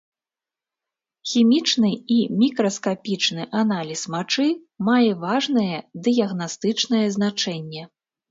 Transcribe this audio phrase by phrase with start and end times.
[1.31, 4.47] Хімічны і мікраскапічны аналіз мачы
[4.89, 5.77] мае важнае
[6.07, 7.83] дыягнастычнае значэнне.